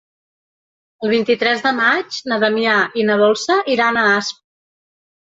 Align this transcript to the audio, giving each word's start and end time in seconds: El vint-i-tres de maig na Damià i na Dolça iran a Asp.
El 1.07 1.11
vint-i-tres 1.15 1.59
de 1.65 1.73
maig 1.79 2.17
na 2.31 2.39
Damià 2.43 2.77
i 3.01 3.05
na 3.09 3.17
Dolça 3.25 3.59
iran 3.75 4.01
a 4.01 4.07
Asp. 4.15 4.41